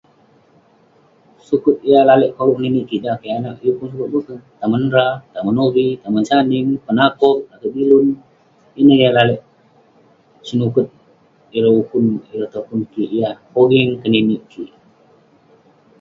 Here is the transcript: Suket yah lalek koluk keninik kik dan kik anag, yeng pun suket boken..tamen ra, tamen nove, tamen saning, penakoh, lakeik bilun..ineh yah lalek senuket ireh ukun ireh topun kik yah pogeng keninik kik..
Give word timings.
Suket 1.47 1.77
yah 1.91 2.03
lalek 2.09 2.33
koluk 2.35 2.55
keninik 2.57 2.85
kik 2.89 3.01
dan 3.03 3.15
kik 3.21 3.33
anag, 3.37 3.55
yeng 3.63 3.77
pun 3.79 3.89
suket 3.91 4.09
boken..tamen 4.13 4.83
ra, 4.95 5.05
tamen 5.33 5.55
nove, 5.59 5.85
tamen 6.01 6.23
saning, 6.29 6.67
penakoh, 6.85 7.37
lakeik 7.49 7.73
bilun..ineh 7.75 8.97
yah 9.01 9.13
lalek 9.17 9.41
senuket 10.47 10.87
ireh 11.55 11.75
ukun 11.81 12.05
ireh 12.33 12.49
topun 12.53 12.79
kik 12.93 13.09
yah 13.19 13.35
pogeng 13.53 13.91
keninik 14.01 14.41
kik.. 14.51 14.71